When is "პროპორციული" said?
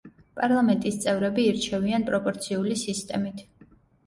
2.09-2.79